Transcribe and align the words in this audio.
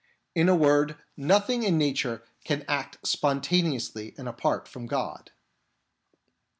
In 0.33 0.49
a 0.49 0.55
word, 0.55 0.95
nothing 1.15 1.61
in 1.61 1.77
nature 1.77 2.23
can 2.43 2.65
act 2.67 2.97
sponta 3.05 3.61
neously 3.61 4.17
and 4.17 4.27
apart 4.27 4.67
from 4.67 4.87
God. 4.87 5.29